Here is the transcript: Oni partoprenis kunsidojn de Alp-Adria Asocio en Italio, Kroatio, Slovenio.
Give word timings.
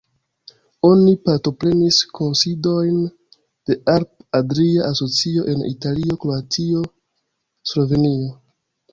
Oni 0.87 1.11
partoprenis 1.27 1.97
kunsidojn 2.19 2.95
de 3.71 3.77
Alp-Adria 3.95 4.87
Asocio 4.93 5.43
en 5.53 5.61
Italio, 5.73 6.17
Kroatio, 6.23 6.81
Slovenio. 7.73 8.33